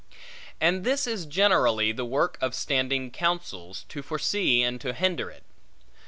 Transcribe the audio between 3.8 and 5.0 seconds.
to foresee and to